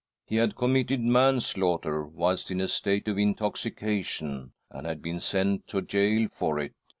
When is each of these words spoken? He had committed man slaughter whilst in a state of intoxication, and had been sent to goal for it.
He 0.25 0.37
had 0.37 0.55
committed 0.55 1.01
man 1.01 1.41
slaughter 1.41 2.03
whilst 2.03 2.49
in 2.49 2.59
a 2.59 2.67
state 2.67 3.07
of 3.07 3.19
intoxication, 3.19 4.53
and 4.71 4.87
had 4.87 4.99
been 5.03 5.19
sent 5.19 5.67
to 5.67 5.81
goal 5.83 6.27
for 6.33 6.57
it. 6.57 6.73